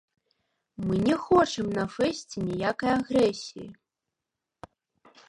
[0.85, 3.67] Мы не хочам на фэсце ніякай агрэсіі.